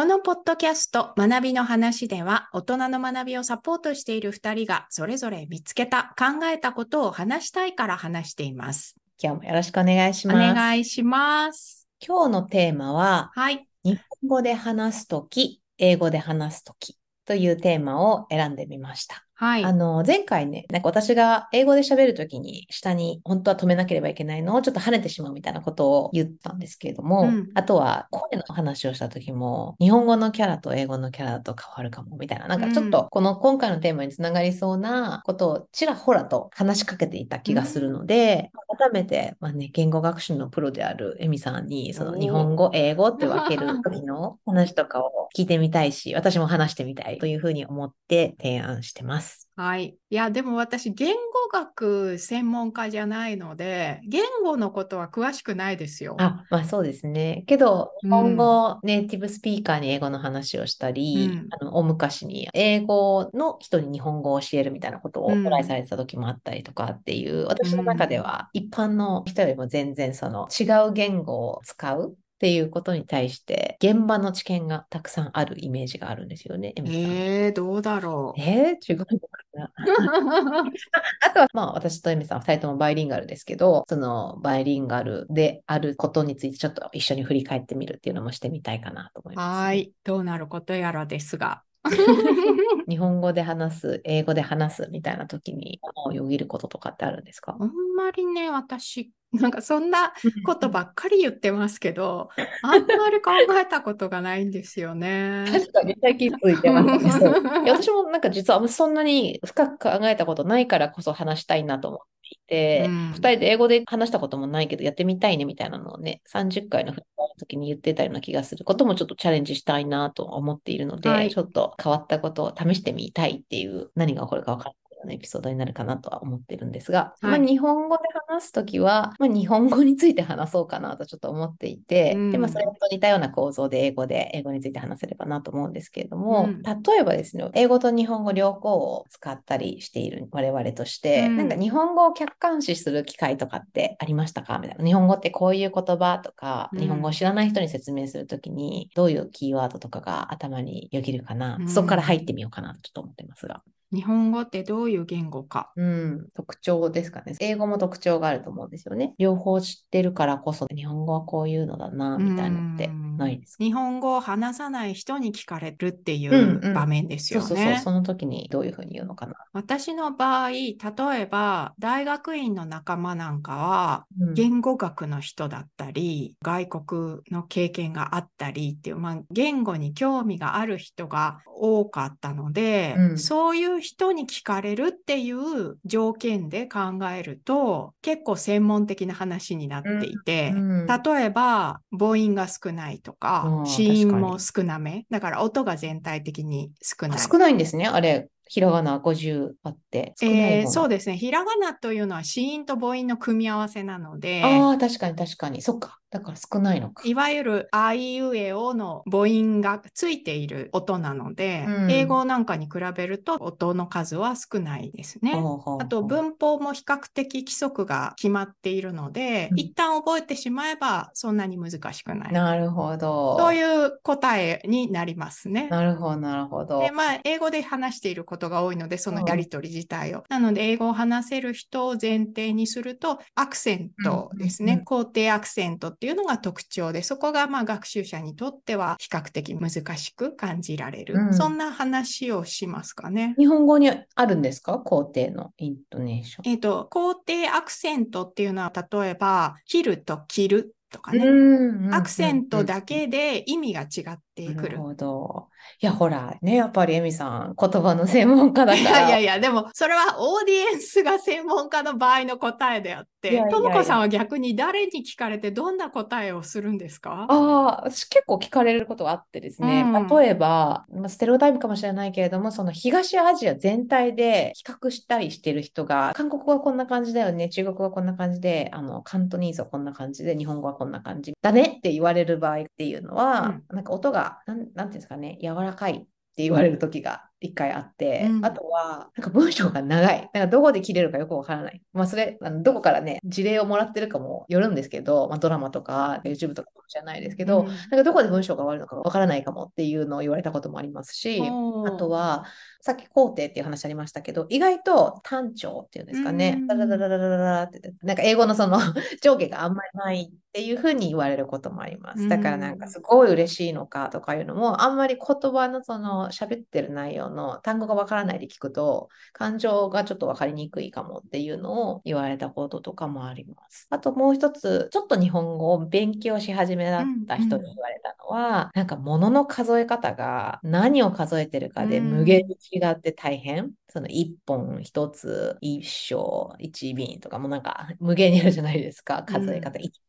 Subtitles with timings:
[0.00, 8.96] このポッドキャスト学びの話では大人の学びをサポートしている2人がそれぞれ見つけた考えたことを話したいから話しています。
[9.22, 10.54] 今日もよろしくお願いしおます。
[10.54, 11.86] 願いします。
[12.02, 13.68] 今日のテーマは、はい。
[13.84, 16.96] 日本語で話すとき、英語で話すとき
[17.26, 19.26] というテーマを選んでみました。
[19.40, 19.64] はい。
[19.64, 49.29] あの、前回ね、なんか私が英語で喋るときに下に本当は止めなければいけないのをちょっと跳ねてしまうみたいなことを言ったんですけれども、うんあとは声の話をしたときも、日本語のキャラと英語のキャラだと変わるかもみたいな、なんかちょっとこの今回のテーマにつながりそうなことをちらほらと話しかけていた気がするので、改めて、まあね、言語学習のプロであるエミさんに、その日本語、英語って分ける時の話とかを聞いてみたいし、私も話してみたいというふうに思って提案してます。
[49.60, 49.98] はい。
[50.08, 56.16] いや、でも私、言語学専門家じゃないので、言語のことは詳しくないですよ。
[56.16, 57.44] あ、まあそうですね。
[57.46, 76.72] けど、日本語、ネイティブスピーカーに英語の話をしたり、うんあの、大昔に英語の人に日本語を教えるみたいなことをうんトライされてた時もあったりとかっていう、私の中では一般の人よりも全然その違う言語を使うっていうことに対して、現場の知見がたくさんあるイメージがあるんですよね。
[76.74, 78.40] えー、どうだろう。
[78.40, 79.14] えー、違うのか
[79.52, 79.70] な？
[81.20, 89.92] あとは、まあ、私とエミさん、二人ともバイリンガルですけど、そのバイリンガルであることについてちょっと一緒に振り返ってみるっていうのもしてみたいかなと思います、はい。
[90.02, 91.62] どうなることやらですが。
[92.88, 97.56] 日本語で話す、英語で話すみたいな時に、頭をよぎることとかってあるんですか？
[97.60, 100.12] あんまりね、私、なんかそんな
[100.44, 102.30] ことばっかり言ってますけど、
[102.62, 105.44] あんまり考えたことがないんですよね。
[105.50, 107.30] 確かに最近ついてますね。
[107.70, 113.12] 私もなんか実はそんなに深く考えたことないからこそ話したいなと思っていて、うん。
[113.12, 121.30] 二人で英語で話したこともないけどやってみたいねみたいなのをね、30回の振り返りの時に言ってたような気がすることもちょっとチャレンジしたいなと思っているので、はい。
[121.30, 124.74] ちょっと変わったことを試してみたいっていう何が起こるか分から
[125.04, 127.30] なエピソードになるかなとは思ってるんですが、はい。
[127.40, 132.30] まあ日本語で話すときは、まあ日本語について話そうかなとちょっと思っていて、うん。
[132.30, 136.62] で、まあそれと似たような構造で英語で英語について話せればなと思うんですけれども、うん。
[136.62, 141.36] 例えばですね、英語と日本語両方を使ったりしている我々として、うん。
[141.36, 144.58] なんか日本語を客観視する機会とかってありましたか？
[144.58, 144.84] みたいな。
[144.84, 146.80] 日本語ってこういう言葉とか、うん。
[146.80, 151.68] 日本語を知らない人に説明するときに、どういうキーワードとかが頭によぎるかな、うん。
[151.68, 153.62] そこから入ってみようかなとちょっと思ってますが。
[153.92, 155.72] 日本語ってどういう言語か。
[155.76, 157.34] うん、特徴ですかね。
[157.40, 159.14] 英語も特徴があると思うんですよね。
[159.18, 163.64] 両方知ってるからこそ、日本語はこういうのだな、みたいなのってないですか？
[163.64, 167.80] 日本語を話さない人に聞かれるっていうんうんう場面ですよそうそうそう、ね。
[167.82, 169.34] その時にどういうふうに言うのかな。
[169.52, 170.76] 私の場合、例
[171.20, 186.80] えば大学院の仲間なんかは、うん言語学の人だったり、外国の経験があったりっていう、まあ、言語に興味がある人が多かったので、うんそういう人に聞かれるっていう条件で考
[187.10, 195.06] えると、結構専門的な話になっていて、うん例えば母音が少ないとか子音も少なめ。
[195.10, 197.18] だから音が全体的に少ない。
[197.18, 197.86] 少ないんですね。
[197.86, 200.14] あれ、ひらがな50あって。
[200.22, 201.16] えーそうですね。
[201.16, 205.62] ひらがなというのは子音と母音の組み合わせなので、ああ、確かに確かに。
[205.62, 205.99] そっか。
[206.10, 207.06] だから少ないのか。
[207.06, 215.34] いわゆるあいうえおの母音がついている音なので、うん英語なんかに比べると音の数は少ないですね。
[215.34, 222.32] ほうほうほうあと文法も比較的規則が決まっているので、うん一旦覚えてしまえばそんなに難しくない。
[222.32, 223.38] なるほど。
[223.38, 225.68] そういう答えになりますね。
[225.68, 226.80] なるほど、なるほど。
[226.80, 230.24] で、まあ、英語で話していることが多いので、そのやりとり自体を。
[230.28, 234.72] なので、英語を話せる人を前提にすると、アクセントですね。
[234.72, 241.12] うんうん肯定アクセントっていうのが特徴で、そこがまあ学習者にとっては比較的難しく感じられる。
[241.14, 243.34] うんそんな話をしますかね。
[243.38, 244.82] 日本語にあるんですか？
[244.82, 246.50] 肯定のイントネーション。
[246.50, 251.18] えっ、と、肯定アクセントっていうのは、例えば、切ると切るとかね。
[251.26, 254.68] うんアクセントだうんけで意味が違ってくる。
[254.68, 255.48] なるほど。
[255.80, 259.00] いや、ほら、ね、やっぱりエミさん、言葉の専門家だいから。
[259.00, 267.26] やいやいや、でも、それはオーディエンスが専門家の場合の答えであってともこさんは逆に誰に聞かれてどんな答えをするんですか？
[267.28, 286.08] ああ、私結構聞かれることがあってですね、うん例えば、まあ、ステレオタイプかもしれないけれども、その東アジア全体で比較したりしてる人が、韓国語はこんな感じだよね、中国語はこんな感じで、あの、カントニーズはこんな感じで、日本語はこんな感じだねって言われる場合っていうのは、なんか音が、なん、なんていうんですかね、柔らかいって
[286.42, 290.30] 言われる時が一回あって、うんあとは、なんか文章が長い。
[290.32, 291.82] なんかどこで切れるかよくわからない。
[291.92, 302.44] まあそれ、あのどこからね、事例をもらってるかもよるんですけど、まあドラマとか YouTube とかもじゃないですけど、うんなんかどこで文章が終わるのかわからないかもっていうのを言われたこともありますし、あとは、
[302.82, 308.78] さっき工程っていう話ありましたけど、意外と単調っていうんですかねうん、ダラダラダラダラって、なんか英語のその
[309.22, 312.28] 上下があんまりないっていうふうに言われることもあります。
[312.28, 323.86] だからなんかすごい嬉しいのかとかいうのも、あんまり言葉のその喋ってる内容の単語がわからないで聞くと、感情がちょっとわかりにくいかもっていうのを言われたこととかもあります。
[323.90, 333.72] あともう一つ、ちょっと日本語を勉強し始めだった人に言われたのは、なんか物の数え方が何を数えてるかで無限に違って大変。
[333.88, 339.24] その一本一つ、一章、一瓶とかもなんか無限にあるじゃないですか。
[339.24, 340.00] 数え方、うん一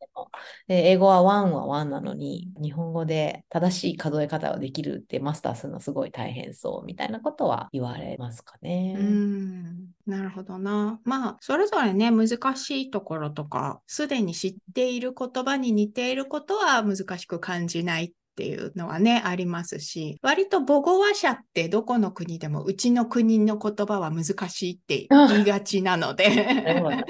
[0.67, 8.95] 英語はワンはワンなのに、日本語で正しい数え方ができるってマスターするのすごい大変そうみたいなことは言われますかね。
[8.97, 10.99] うん、なるほどな。
[11.03, 26.29] まあ、それぞれね、難しいところとか、すでに知っている言葉に似ていることは難しく感じないっていうのはね、ありますし、割と母語話者ってどこの国でも、うちの国の言葉は難しいって言いがちなので。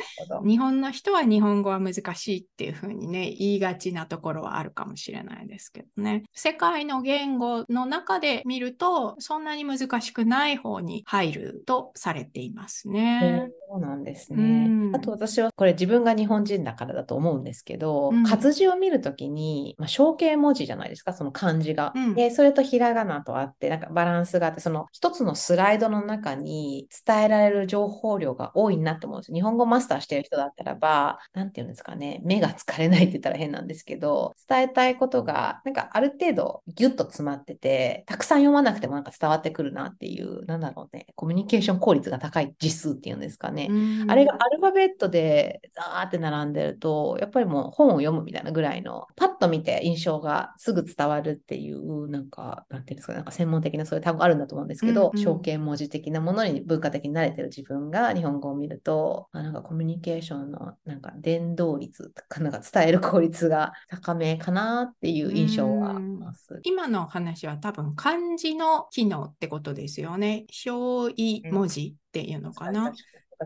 [0.45, 6.23] 日本の人は日本語は難しいっていうふうにね、言いがちなところはあるかもしれないですけどね。
[6.33, 13.49] 世界の言語の中で見ると、そんなに難しくない方に入るとされていますね。
[13.71, 14.67] そうなんですうね。
[14.67, 21.93] んあと私はこれ自分が日本人だからだと思うんですけど、うん活字を見るときに、まあ、象形文字じゃないですか、その漢字が。
[21.95, 29.33] うんで、それとひらがなとあって、なんかバランスがあって、その一つのスライドの中に伝えられる情報量が多いなって思うんです。
[29.33, 43.60] 日本語マスターしてる人だったらば、なんていうんですかね、目が疲れないって言ったら変なんですけど、伝えたいことが、なんかある程度ギュッと詰まってて、たくさん読まなくてもなんか伝わってくるなっていう、なんだろうね、コミュニケーション効率が高い字数っていうんですかね。
[43.69, 66.59] うんあれがアルファベットでザーって並んでると、やっぱりもう本を読むみたいなぐらいの、パッと見て印象がすぐ伝わるっていう、なんか、なんていうんですかね、なんか専門的なそういう単語あるんだと思うんですけど、うんうん象形文字的なものに文化的に慣れてる自分が日本語を見ると、あなんかコミュニケーションのなんか伝導率とか、なんか伝える効率が高めかなっていう印象はあります。
[66.63, 70.45] 今の話は多分漢字の機能ってことですよね。
[70.65, 72.91] 表意文字っていうのかな。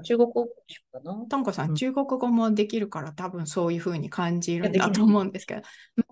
[0.01, 0.45] 中国語
[0.91, 1.25] かな。
[1.27, 1.75] ともこさん、うん。
[1.75, 5.61] 中国語もできるから多分そういうふうに感じるんだと思うんですけど、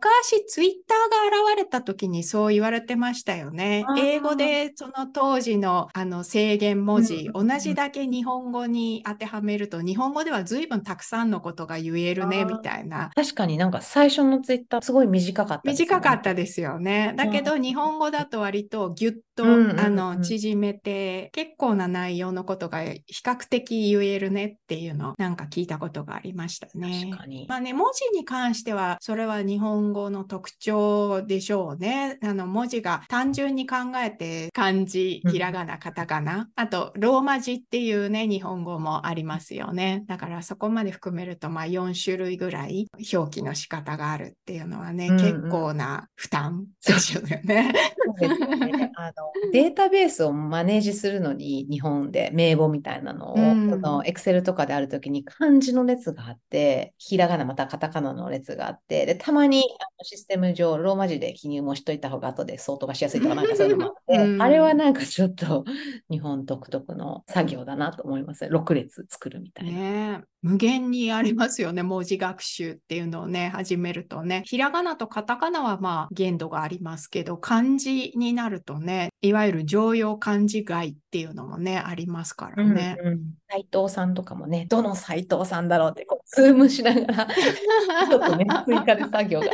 [0.03, 13.11] 昔ツイッターが現れた時にそう言われてましたよね英語でその当時のあの制限文字、うん同じだけ日本語に当てはめると、日本語では随分たくさんのことが言えるね、みたいな。
[13.15, 17.13] 確かになんか最初のツイッターすごい短かったね短かったですよね。
[17.17, 27.07] だけど日本語だと割とギュッと、あの縮めて結構な内容のことが比較的言えるねっていうのをなんか聞いたことがありましたね。
[27.11, 27.45] 確かに。
[27.49, 32.18] まあね、文字に関しては、それは日本語の特徴でしょうね。
[32.22, 40.04] あの、文字が単純に考えて、漢字、うんひらがな、カタカナ、あと、ローマ字っていうね、日本語もありますよね。
[40.07, 47.42] だから、そこまで含めると、まあ、4種類ぐらい表記の仕方があるっていうのはね、うんうん結構な負担ですよね。
[47.44, 47.74] ね
[48.95, 49.13] あの
[49.51, 59.64] データベースをマネージするのに日本で名簿みたいなのを、うんその Excel とかであるときに漢字の列があって、ひらがなまたカタカナの列があって、でたまに
[60.04, 65.63] システム上ローマ字で記入もしといた方が後で相当がしやすいとかなんかそういうのもあって、うんあれはなんかちょっと
[66.09, 68.45] 日本独特の作業だなと思います。
[68.45, 69.71] 6列作るみたいな。
[69.71, 71.83] ねえ無限にありますよね。
[71.83, 74.44] 文字学習っていうのをね、始めるとね。
[74.45, 82.97] ひらがなとカタカナはまあ限度がありますけど、漢字になるとね、いわゆる常用漢字外っていうのもね、ありますからね。
[82.99, 83.21] うんうん
[83.54, 87.28] 斉藤さんとかもね、どの斉藤さんだろうってこう、ズームしながら、
[88.09, 89.47] ちょっとね、追加で作業が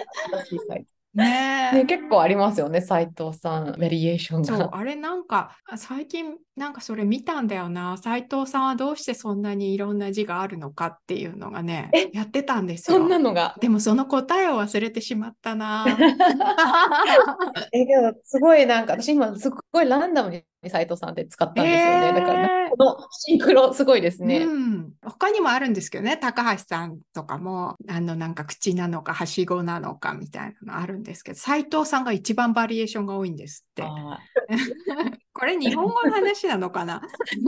[1.15, 4.77] ねえね、結構ありますよね、斉藤さん、ベリエーションそう、が。
[4.77, 7.97] あれなんか、あ最近なんかそれ見たんだよな。
[7.97, 13.21] 斉藤さんはどうしてそんなにいろんな字があるのかっていうのがねえ、やってたんですそんなよ。
[13.21, 13.55] のが？
[13.59, 15.85] でもその答えを忘れてしまったな。
[17.73, 22.13] え、けど、すごいなんか、私今、すっごいランダムに斉藤さんって使ったんですよね。
[22.13, 24.39] だから、えーこのシンクロ、すごいですね。
[24.39, 33.83] うん、他にもあるんですけどね、高橋さんとかも、あの、なんか口なのか、はしごなのかみたいなのあるんですけど、斉藤さんが一番バリエーションが多いんですって。
[33.83, 34.19] あ
[35.33, 37.01] これ日本語の話なのかな？
[37.01, 37.01] ー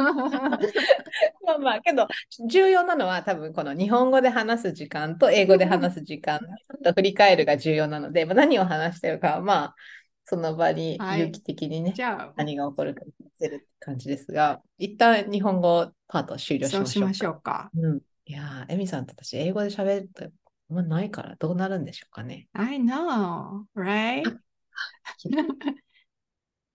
[1.45, 2.07] まあまあ、けど、
[2.49, 9.75] 重要なのは多分この日本語で話す時間と英語で話す時間、ちょっと振り返るが重要なので、まあ、何を話してるかは、まあ、
[10.25, 17.35] その場にはい有機的にね、じゃあ、何が起こるか見せるって感じですが、一旦日本語パート終了しましょうか。
[17.35, 17.71] ょうか。
[17.75, 18.01] うん。
[18.25, 22.47] いやー、エミさんと私、英語で喋るってあんまないから、どうなるんでしょうかね。
[22.53, 24.23] I know, right?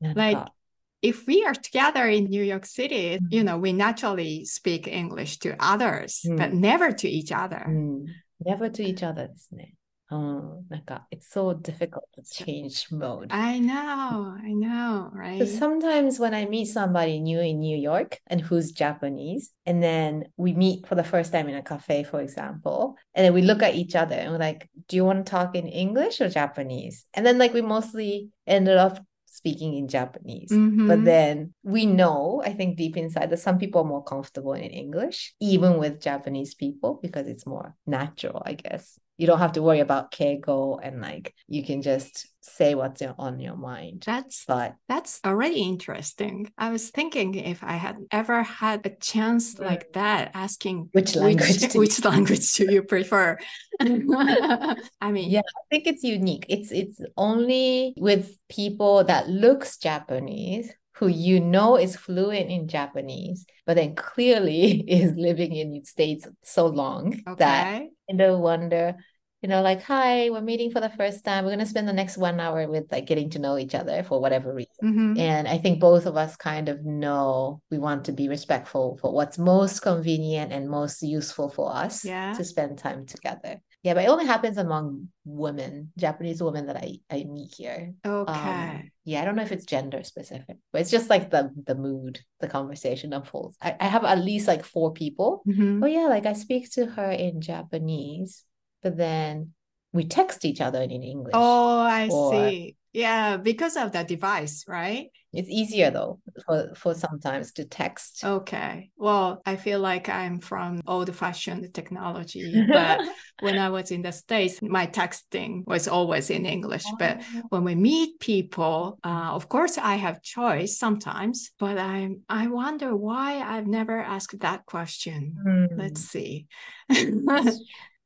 [0.00, 0.54] Like- か、
[1.02, 3.44] if we are together in New York City, you Mhm.
[3.44, 6.60] know, we naturally speak English to others, but Mm.
[6.60, 7.64] never to each other.
[7.66, 8.04] うん。
[8.44, 9.74] never to each other ですね。
[10.09, 10.67] うん。
[10.69, 13.27] なんか、it's so difficult to change mode.
[13.29, 15.09] I know, I know,
[15.39, 15.47] So right?
[15.47, 20.53] sometimes when I meet somebody new in New York and who's Japanese, and then we
[20.53, 23.75] meet for the first time in a cafe, for example, and then we look at
[23.75, 27.05] each other and we're like, do you want to talk in English or Japanese?
[27.13, 30.51] And then like we mostly ended up speaking in Japanese.
[30.85, 31.05] But Mhm.
[31.05, 35.33] then we know, I think deep inside, that some people are more comfortable in English,
[35.39, 39.00] even with Japanese people, because it's more natural, I guess.
[39.18, 43.40] You don't have to worry about keigo and like you can just say what's on
[43.40, 44.04] your mind.
[44.06, 46.52] That's But that's already interesting.
[46.58, 49.64] I was thinking if I had ever had a chance Mm.
[49.64, 53.38] like that, asking which language you which language do you prefer?
[53.80, 55.40] I mean, Yeah.
[55.40, 56.46] I think it's unique.
[56.49, 63.46] It's it's only with people that looks Japanese who you know is fluent in Japanese,
[63.66, 67.90] but then clearly is living in the States so long that okay.
[68.08, 68.96] kind of wonder,
[69.42, 71.44] you know, like, hi, we're meeting for the first time.
[71.44, 74.20] We're gonna spend the next one hour with like getting to know each other for
[74.20, 74.72] whatever reason.
[74.82, 75.18] Mhm.
[75.18, 79.12] And I think both of us kind of know we want to be respectful for
[79.12, 82.32] what's most convenient and most useful for us Yeah.
[82.32, 83.60] to spend time together.
[83.86, 87.94] Yeah, but it only happens among women, Japanese women that I, I meet here.
[88.02, 88.90] Um, Okay.
[89.04, 92.18] yeah, I don't know if it's gender specific, but it's just like the the mood,
[92.40, 93.56] the conversation unfolds.
[93.62, 95.44] I, I have at least like four people.
[95.46, 95.78] Mhm.
[95.84, 98.42] Oh yeah, like I speak to her in Japanese,
[98.82, 99.54] but then
[99.92, 101.38] we text each other in English.
[101.38, 102.74] Oh, I or- see.
[102.92, 105.14] Yeah, because of the device, right?
[105.36, 108.24] It's easier though for for sometimes to text.
[108.24, 108.90] Okay.
[108.96, 113.00] Well, I feel like I'm from old-fashioned technology, but
[113.40, 116.86] when I was in the States, my texting was always in English.
[116.98, 117.42] But Oh.
[117.50, 122.96] when we meet people, uh, of course, I have choice sometimes, but I I wonder
[122.96, 125.36] why I've never asked that question.
[125.44, 125.66] Hmm.
[125.76, 126.46] Let's see.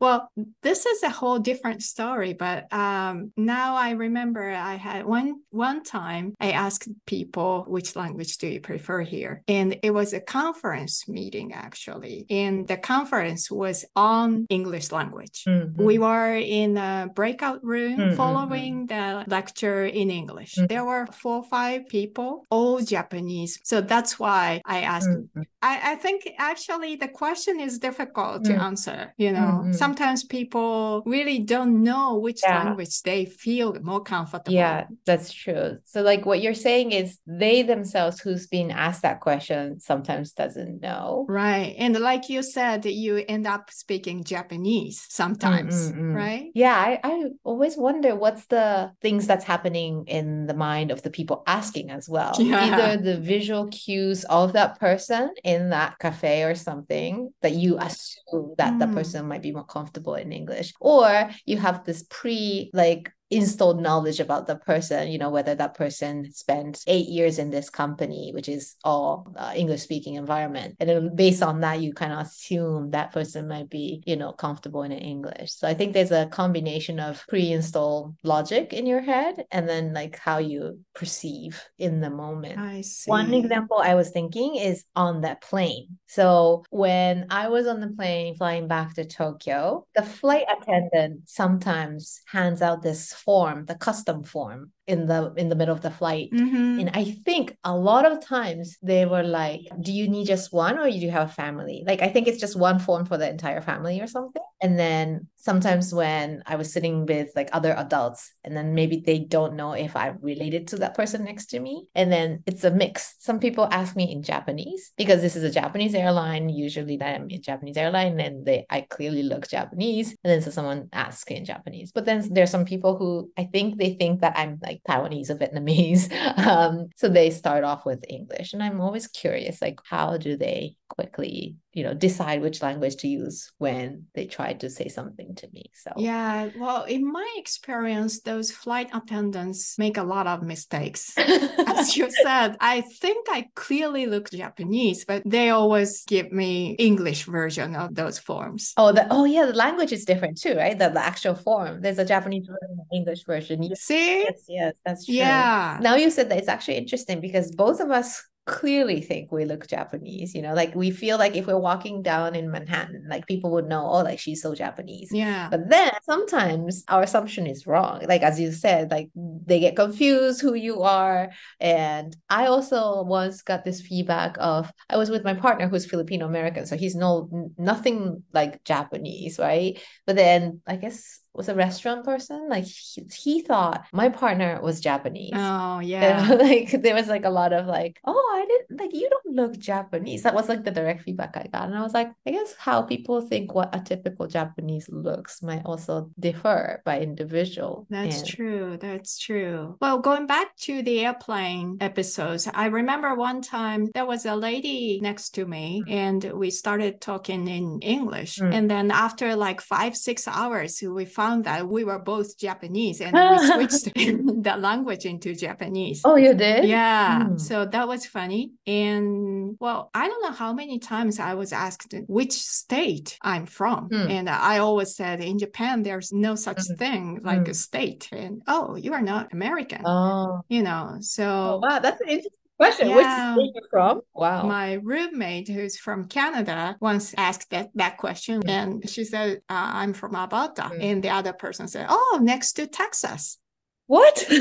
[0.00, 0.30] Well,
[0.62, 5.82] this is a whole different story, but um, now I remember I had one one
[5.82, 11.06] time I asked people which language do you prefer here, and it was a conference
[11.06, 15.44] meeting actually, and the conference was on English language.
[15.46, 15.76] Mhm.
[15.76, 20.54] We were in a breakout room Mm, mm, following the lecture in English.
[20.56, 20.68] Mm.
[20.68, 23.58] There were four or five people, all Japanese.
[23.64, 25.44] So that's why I asked Mhm.
[25.62, 28.62] I, I think actually the question is difficult to Mm.
[28.70, 29.00] answer.
[29.18, 29.74] You know, Mm, mm.
[29.90, 32.64] Sometimes people really don't know which Yeah.
[32.64, 34.52] language they feel more comfortable.
[34.54, 35.78] Yeah, that's true.
[35.84, 40.80] So like what you're saying is they themselves who's been asked that question sometimes doesn't
[40.80, 41.26] know.
[41.28, 41.74] Right.
[41.78, 46.14] And like you said, you end up speaking Japanese sometimes, Mm, mm, mm.
[46.14, 46.46] right?
[46.54, 51.10] Yeah, I, I always wonder what's the things that's happening in the mind of the
[51.10, 52.34] people asking as well.
[52.50, 52.60] Yeah.
[52.66, 58.54] Either the visual cues of that person in that cafe or something that you assume
[58.58, 58.94] that the Mm.
[58.94, 59.79] person might be more comfortable
[60.14, 65.30] in English, or you have this pre like installed knowledge about the person, you know,
[65.30, 70.14] whether that person spent eight years in this company, which is all uh, English speaking
[70.14, 70.74] environment.
[70.80, 74.32] And then based on that, you kind of assume that person might be, you know,
[74.32, 75.52] comfortable in English.
[75.52, 79.94] So I think there's a combination of pre installed logic in your head and then
[79.94, 82.58] like how you perceive in the moment.
[82.58, 83.10] I see.
[83.10, 85.98] One example I was thinking is on that plane.
[86.06, 92.20] So when I was on the plane flying back to Tokyo, the flight attendant sometimes
[92.26, 96.28] hands out this form, the custom form in the in the middle of the flight.
[96.32, 96.80] Mhm.
[96.80, 100.78] And I think a lot of times they were like, Do you need just one
[100.78, 101.84] or do you have a family?
[101.86, 104.42] Like, I think it's just one form for the entire family or something.
[104.62, 109.18] And then sometimes when I was sitting with like other adults, and then maybe they
[109.18, 111.86] don't know if I'm related to that person next to me.
[111.94, 113.14] And then it's a mix.
[113.20, 116.50] Some people ask me in Japanese because this is a Japanese airline.
[116.50, 120.10] Usually that I'm in Japanese airline and they I clearly look Japanese.
[120.22, 121.92] And then so someone asks in Japanese.
[121.92, 125.36] But then there's some people who I think they think that I'm like Taiwanese or
[125.36, 126.10] Vietnamese.
[126.50, 128.52] Um, so they start off with English.
[128.52, 133.08] And I'm always curious, like, how do they quickly, you know, decide which language to
[133.08, 135.70] use when they try to say something to me?
[135.74, 141.14] So Yeah, well, in my experience, those flight attendants make a lot of mistakes.
[141.18, 147.24] As you said, I think I clearly look Japanese, but they always give me English
[147.24, 148.72] version of those forms.
[148.76, 150.78] Oh, the oh yeah, the language is different too, right?
[150.78, 151.80] The, the actual form.
[151.82, 153.62] There's a Japanese version, and English version.
[153.62, 154.22] Yes, See?
[154.24, 155.14] yes, yes, that's true.
[155.14, 155.78] Yeah.
[155.80, 159.66] Now you said that it's actually interesting because both of us clearly think we look
[159.66, 163.50] Japanese, you know, like we feel like if we're walking down in Manhattan, like people
[163.52, 165.10] would know, oh, like she's so Japanese.
[165.12, 165.48] Yeah.
[165.50, 168.04] But then sometimes our assumption is wrong.
[168.08, 171.30] Like as you said, like they get confused who you are.
[171.60, 176.26] And I also once got this feedback of I was with my partner who's Filipino
[176.26, 179.78] American, so he's no nothing like Japanese, right?
[180.06, 182.48] But then I guess was a restaurant person.
[182.54, 185.32] Like he, he thought my partner was Japanese.
[185.34, 186.28] Oh And, yeah.
[186.46, 189.52] like there was like a lot of like, oh, I didn't like you don't look
[189.58, 190.22] Japanese.
[190.24, 191.64] That was like the direct feedback I got.
[191.68, 195.64] And I was like, I guess how people think what a typical Japanese looks might
[195.64, 197.86] also differ by individual.
[197.88, 198.76] That's And- true.
[198.80, 199.76] That's true.
[199.80, 205.00] Well, going back to the airplane episodes, I remember one time there was a lady
[205.08, 208.32] next to me and we started talking in English.
[208.38, 208.54] Mm.
[208.56, 213.12] And then after like five, six hours, we found that we were both Japanese and
[213.14, 216.02] we switched the language into Japanese.
[216.04, 216.64] Oh, you did?
[216.68, 217.40] Yeah, Mm.
[217.40, 218.52] so that was funny.
[218.66, 223.88] And well, I don't know how many times I was asked which state I'm from.
[223.90, 224.10] Mm.
[224.10, 226.78] And I always said in Japan, there's no such Mm.
[226.78, 228.08] thing like a state.
[228.12, 230.94] And oh, you are not American, Oh, you know.
[230.94, 232.94] oh, So wow, that's an interesting question.
[232.94, 233.34] Which Yeah.
[233.34, 234.00] state you from?
[234.14, 234.46] Wow.
[234.46, 238.42] my roommate, who's from Canada, once asked that, that question.
[238.42, 238.48] Mm.
[238.48, 240.62] And she said, uh, I'm from Alberta.
[240.62, 240.84] Mm.
[240.84, 243.38] And the other person said, Oh, next to Texas.
[243.86, 244.24] What?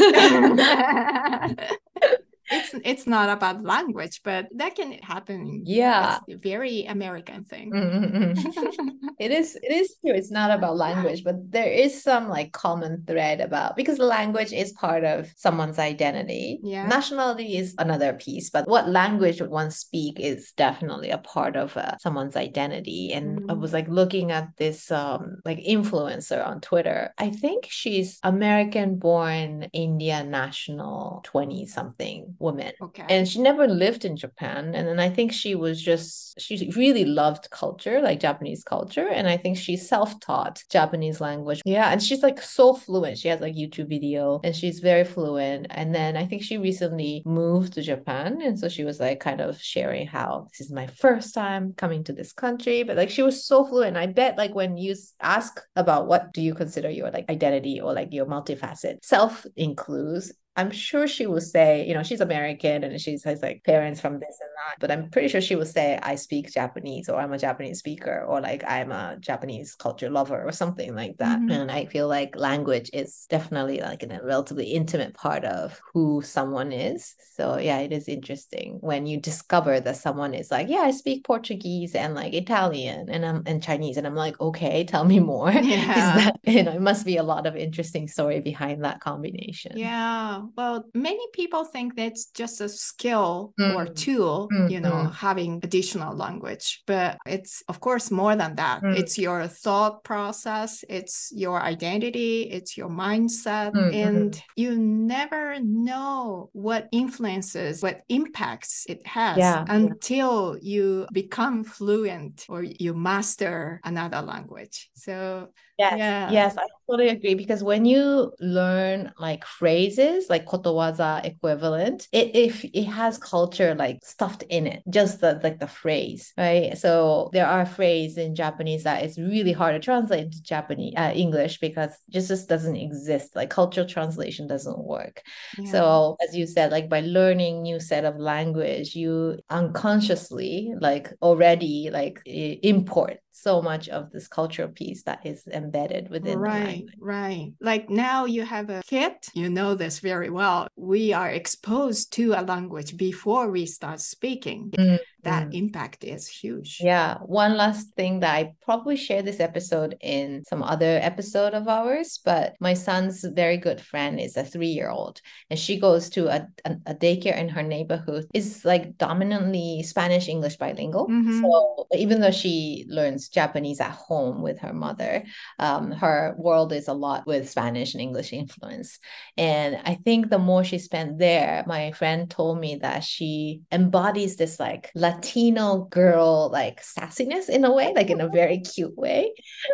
[2.52, 5.64] it's it's not about language, but that can happen.
[5.66, 6.20] Yeah.
[6.28, 7.72] It's a very American thing.
[7.72, 9.10] Mm, mm, mm.
[9.20, 10.14] It is it is true.
[10.16, 14.72] It's not about language, but there is some like common thread about because language is
[14.72, 16.60] part of someone's identity.
[16.64, 16.88] Yeah.
[16.88, 21.76] Nationality is another piece, but what language would one speak is definitely a part of
[21.76, 23.12] uh, someone's identity.
[23.14, 23.60] And I Mm.
[23.60, 27.14] was like looking at this um like influencer on Twitter.
[27.18, 33.06] I think she's American born Indian national 20 something woman Okay.
[33.10, 34.74] and she never lived in Japan.
[34.76, 39.08] And then I think she was just, she really loved culture, like Japanese culture.
[39.08, 41.62] And I think she self taught Japanese language.
[41.66, 41.92] Yeah.
[41.92, 43.18] And she's like so fluent.
[43.18, 45.68] She has like YouTube video and she's very fluent.
[45.70, 48.42] And then I think she recently moved to Japan.
[48.42, 52.04] And so she was like kind of sharing how this is my first time coming
[52.06, 52.84] to this country.
[52.84, 53.98] But like she was so fluent.
[53.98, 57.94] I bet like when you ask about what do you consider your like identity or
[57.94, 63.00] like your multifaceted self includes, I'm sure she will say, you know, she's American and
[63.00, 65.98] she has like parents from this and that, but I'm pretty sure she will say,
[66.04, 70.44] I speak Japanese or I'm a Japanese speaker or like I'm a Japanese culture lover
[70.44, 71.42] or something like that.
[71.42, 71.50] Mhm.
[71.50, 76.72] And I feel like language is definitely like a relatively intimate part of who someone
[76.72, 77.16] is.
[77.36, 81.26] So yeah, it is interesting when you discover that someone is like, yeah, I speak
[81.26, 83.98] Portuguese and like Italian and I'm and Chinese.
[83.98, 85.52] And I'm like, okay, tell me more.
[85.96, 86.14] Is Yeah.
[86.14, 89.72] that, you know, it must be a lot of interesting story behind that combination.
[89.72, 93.96] Yeah, well, many people think that's just a skill or Mm.
[93.96, 95.14] tool, Mm, you know, mm.
[95.14, 96.84] having additional language.
[96.86, 98.82] But it's, of course, more than that.
[98.84, 98.98] Mm.
[98.98, 103.74] It's your thought process, it's your identity, it's your mindset.
[103.74, 104.08] Mm, mhm.
[104.08, 109.66] And you never know what influences, what impacts it has yeah.
[109.68, 114.90] until you become fluent or you master another language.
[114.94, 116.30] So, Yes, Yeah.
[116.30, 122.66] yes, I totally agree because when you learn like phrases like kotowaza equivalent, it if
[122.66, 126.78] it has culture like stuffed in it, just the like the phrase, right?
[126.78, 131.14] So there are phrases in Japanese that is really hard to translate into Japanese uh,
[131.16, 133.34] English because just just doesn't exist.
[133.36, 135.22] Like cultural translation doesn't work.
[135.58, 135.72] yeah.
[135.72, 141.90] So as you said, like by learning new set of language, you unconsciously like already
[141.92, 147.54] like import so much of this cultural piece that is embedded within Right, right.
[147.60, 150.68] Like now you have a kid, you know this very well.
[150.76, 154.72] We are exposed to a language before we start speaking.
[154.78, 155.54] Mm, That mm.
[155.54, 156.80] impact is huge.
[156.82, 161.68] Yeah, one last thing that I probably shared this episode in some other episode of
[161.68, 166.48] ours, but my son's very good friend is a three-year-old, and she goes to a,
[166.66, 168.26] a, a daycare in her neighborhood.
[168.34, 171.08] It's like dominantly Spanish English bilingual.
[171.08, 171.42] Mhm.
[171.42, 175.24] So even though she learns Japanese at home with her mother,
[175.58, 179.00] um, her world is a lot with Spanish and English influence.
[179.38, 184.36] And I think the more she spent there, my friend told me that she embodies
[184.36, 189.34] this like Latino girl like sassiness in a way, like in a very cute way,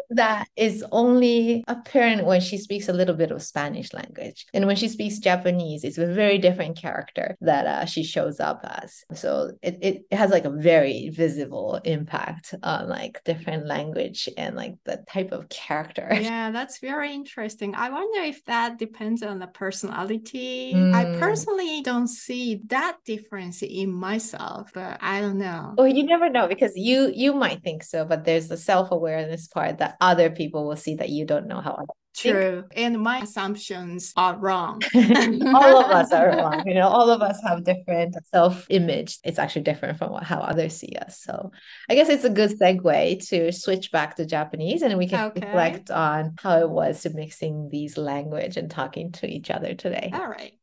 [0.09, 4.45] that is only apparent when she speaks a little bit of Spanish language.
[4.53, 8.61] And when she speaks Japanese, it's a very different character that uh, she shows up
[8.63, 9.03] as.
[9.13, 14.75] So it, it has like a very visible impact on like different language and like
[14.85, 16.09] the type of character.
[16.25, 17.75] Yeah, that's very interesting.
[17.75, 20.73] I wonder if that depends on the personality.
[20.73, 20.93] Mm.
[20.93, 25.73] I personally don't see that difference in myself, but I don't know.
[25.77, 29.79] Well, you never know because you you might think so, but there's the self-awareness part
[29.79, 31.85] that other people will see that you don't know how
[32.15, 32.63] True.
[32.75, 34.81] And my assumptions are wrong.
[34.95, 36.63] all of us are wrong.
[36.65, 39.19] You know, all of us have different self image.
[39.23, 41.21] It's actually different from what, how others see us.
[41.21, 41.51] So
[41.89, 45.45] I guess it's a good segue to switch back to Japanese and we can okay.
[45.45, 50.09] reflect on how it was to mixing these language and talking to each other today.
[50.13, 50.53] All right.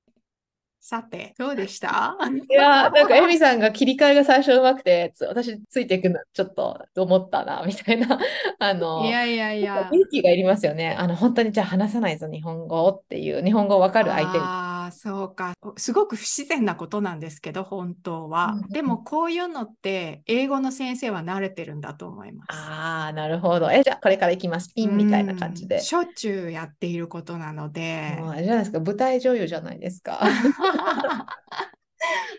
[0.84, 2.16] さて、どうでした？
[2.50, 8.18] いやなんかエミさんが切り替えが最初うまくて、私ついていくのちょっと思ったな、みたいな。
[8.58, 9.88] あの、いやいやいや。
[9.92, 10.96] 勇気がいりますよね。
[10.98, 14.71] あの、本当にじゃあ話さないぞ、日本語っていう、日本語わかる相手に。
[14.92, 15.54] そうか。
[15.76, 18.58] すごく不自然なことなんですけど、本当は。
[18.62, 22.48] うん、でも、こういうのって、英語の先生は慣れてるんだと思います。
[22.52, 23.70] ああ、なるほど。
[23.72, 24.72] え、じゃあこれからいきます。
[24.74, 25.80] ピンみたいな感じで。
[25.80, 28.18] しょっちゅうやっていることなので。
[28.22, 30.20] あれじゃないですか、舞台女優じゃないですか。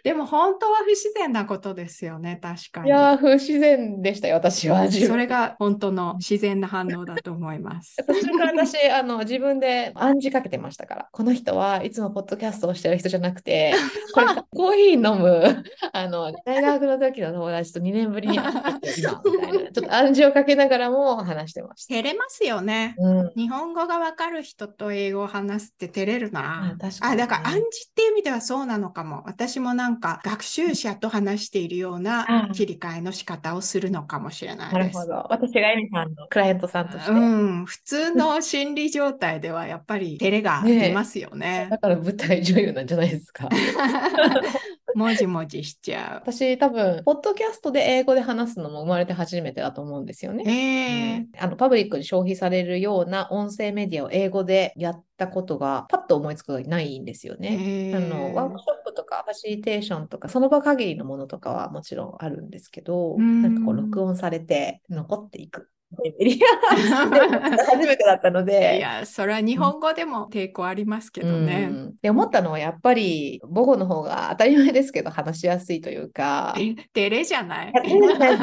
[0.03, 2.87] でも本当は不自然なことですよね、確かに。
[2.87, 4.91] いや不自然でしたよ、私は。
[4.91, 7.97] それが本当の自然な反応だと思います。
[8.45, 13.73] 私あの、自分で暗示かけてましたから、この人はいつもポッドキャストをしてる人じゃなくて、
[14.13, 21.93] これコーヒー飲むあの大学の時の友達と2年ぶりに会って今みたいな、ちょっと暗示をかけながらも話してました。
[21.93, 22.95] 照れますよね。
[22.97, 26.75] うん、日本語がわかる人と英語を話すって照れるな。
[27.01, 29.23] ああだから暗示っていう意味ではそうなのかも。
[29.25, 34.95] 私もなんか学習者と話しているような切り替えの仕方をするのかもしれないです。
[34.97, 35.27] なるほど。
[35.29, 37.11] 私がエミさんのクライアントさんとして。
[37.11, 37.65] うん。
[37.65, 41.43] 普通の心理状態ではやっぱり照れが出ますよね。
[41.43, 43.49] ね だから舞台女優なんじゃないですか。
[44.97, 46.31] もじもじしちゃう。
[46.31, 50.43] 私多分、ポッドキャストで英語で話すのも生まれて初めてだと思うんですよね。
[50.45, 57.91] えー、うん、あのパブリックに消費されるような音声メディアを英語でやったことがパッと思いつくないんですよね。
[57.91, 68.77] えー、あのワークショップとかファシリテーションとかその場限りのものとかはもちろんあるんですけど、んなんかこう録音されて残っていく初めてだったので。
[68.77, 71.67] いや、それは日本語でも抵抗ありますけどね。
[71.71, 76.55] うん、で思ったのはやっぱり母語の方が当たり前ですけど話しやすいというか。
[76.93, 77.73] 照れじゃない？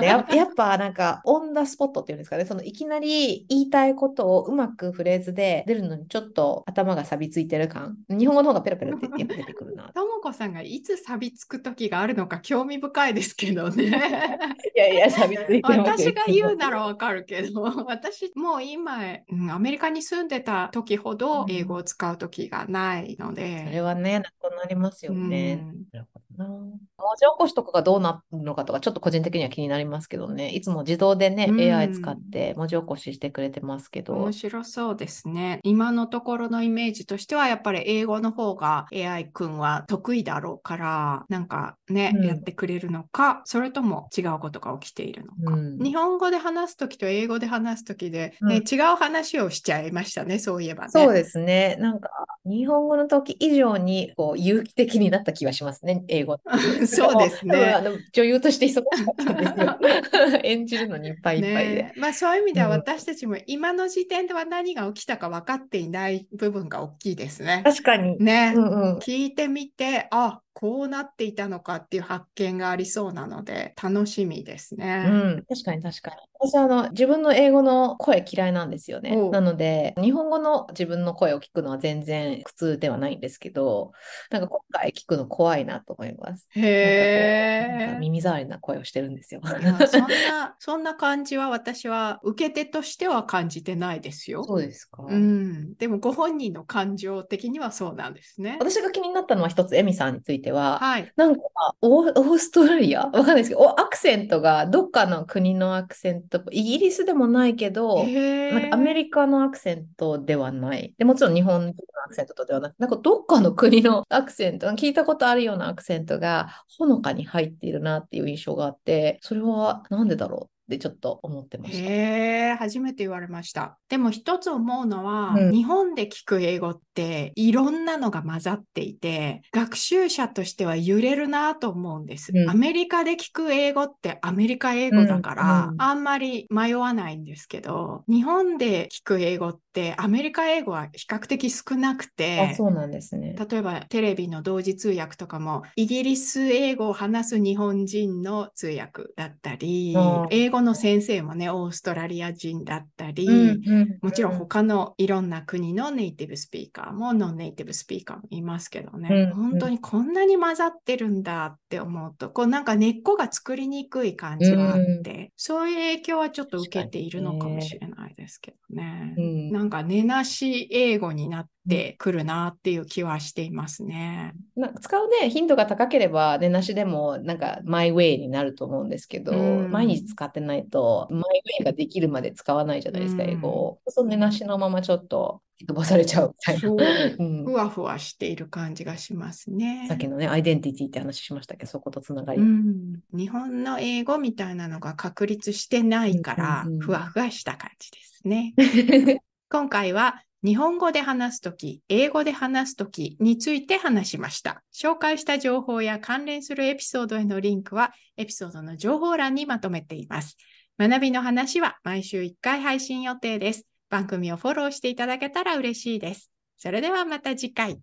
[0.02, 7.96] ややっぱなんかオンダスポットっていうんですかね、そのいきなり言いたいことをうまくフレーズで出るのにちょっと頭が錆びついてる感。
[8.08, 9.90] 日本語の方がペラペラって出てくるな。
[9.92, 13.84] ともこさんがいつ錆びつく時があるのか興味深いですけどね。
[14.76, 16.04] いやいや、錆びついてます。
[16.04, 17.39] 私が言うならわかるけど。
[17.42, 18.98] けど、 私もう今、
[19.28, 23.66] うん、アメリカに住んでた時ほど英語を使う時がないので。
[23.66, 25.56] それはね、なくなりますよね。
[25.92, 26.46] なるほどな。
[26.46, 30.50] 文字起こしとかがどうなるのかとか、ちょっと個人的には気になりますけどね。
[30.50, 34.14] いつも自動でね、AI 使って文字起こししてくれてますけど。
[34.14, 35.60] 面白そうですね。
[35.62, 45.56] 今のところのイメージとしては、やっぱり英語の方が AI 君は得意だろうから、なんかね、うん、やってくれるのか、それとも違うことが起きているのか。
[45.56, 50.90] うん、日本語で話すときと英語で話すときで、ね、うん、違う話をしちゃいましたね、そういえばね。
[50.90, 51.76] そうですね。
[51.80, 52.10] なんか、
[52.44, 56.29] 日本語の時以上にこう有機的になった気がしますね、英語。
[56.86, 57.72] そうですね。
[57.72, 60.40] あの女優として忙しかったんですよ。
[60.44, 61.74] 演じるのにいっぱいいっぱいで。
[61.74, 67.62] ね、まあそういう意味では私たちも今の時点では何が起きたか分かっていない部分が大きいですね。
[67.64, 68.18] 確かに。
[68.18, 68.52] ね。
[68.54, 75.06] うんうん、聞いてみて、あ、こうなっていたのかっていう発見がありそうなので楽しみですね。
[75.08, 76.16] うん、確かに確かに。
[76.38, 79.16] 私あの自分の英語の声嫌いなんですよね。
[79.30, 83.92] なので日本語の自分の声を聞くのは全然苦痛ではないんですけど、
[84.30, 86.46] なんか今回聞くの怖いなと思います。
[86.50, 87.98] へえ。
[87.98, 89.40] 耳障りな声をしてるんですよ。
[89.44, 94.44] そんなそんな感じは私は受け手としては感じてないですよ。
[94.44, 95.04] そうですか。
[95.08, 95.74] うん。
[95.76, 98.58] でもご本人の感情的にはそうなんですね。
[98.60, 101.40] 私が気になったのは一つエミさんについてては、はい、なんか
[101.80, 103.06] オーストラリア？
[103.06, 110.94] わかんないですけど、アクセントがどっかの国のアクセント、イギリスでもないけど、なんかアメリカのアクセントではない。
[110.98, 111.72] でもちろん日本の
[112.04, 120.50] アクセントとではなく、なんかどっかの国のアクセント、聞いたことあるようなアクセントがほのかに入っているなっていう印象があって、それはなんでだろう？
[120.70, 121.78] ってちょっと思ってました。
[121.78, 123.76] へえ、初めて言われました。
[123.88, 132.30] でも一つ思うのは、うん日本で聞く英語っていろんなのが混ざっていて、学習者としては揺れるなと思うんです。
[132.32, 143.34] うんアメリカで聞く英語ってアメリカ英語だから、うんうんあんまり迷わないんですけど、日本で聞く英語ってアメリカ英語は比較的少なくて、あ、そうなんですね。
[143.50, 149.96] 例えばテレビの同時通訳とかもイギリス英語を話す日本人の通訳だったり
[150.30, 169.14] 英語の先生もねオーストラリア人だったり、うんもちろん他のいろんな国のネイティブスピーカーもノンネイティブスピーカーもいますけどね、うん本当にこんなに混ざってるんだって思うとこうなんか根っこが作りにくい感じはあって、そういう影響はちょっと受けているのかもしれないですけどね。
[169.16, 174.32] うんなんか根なし英語になってくるなっていう気はしていますね。
[174.56, 179.70] な使うね、頻度が高ければ、ねなしでも、なんか、マイウェイになると思うんですけど、うん。
[179.70, 183.80] 毎日使ってないと、マイウェイができるまで使わないじゃないですか、うん英語を。
[183.88, 186.84] そのねなしのままちょっと飛ばされちゃうみたいな。
[187.18, 189.86] うんふわふわしている感じがしますね。
[189.88, 192.40] さっきのね、アイデンティティって話しましたけど、そことつながり。
[192.40, 198.54] うん、日本の英語みたいなのが確立してないから、ふわふわした感じですね。
[199.50, 204.62] 今回は日本語で話すとき、英語で話すときについて話しました。
[204.74, 210.38] 紹介した情報や関連するエピソードへのリンクはエピソードの情報欄にまとめています。
[210.78, 213.66] 学びの話は毎週1回配信予定です。
[213.90, 216.30] 番組をフォローしていただけたら嬉しいです。
[216.56, 217.78] それではまた次回。